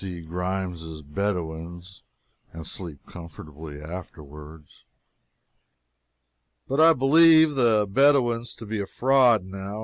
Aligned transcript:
C. 0.01 0.21
Grimes' 0.21 1.03
Bedouins 1.03 2.01
and 2.51 2.65
sleep 2.65 3.05
comfortably 3.05 3.79
afterward. 3.79 4.65
But 6.67 6.79
I 6.81 6.93
believe 6.93 7.53
the 7.53 7.85
Bedouins 7.87 8.55
to 8.55 8.65
be 8.65 8.79
a 8.79 8.87
fraud, 8.87 9.43
now. 9.45 9.79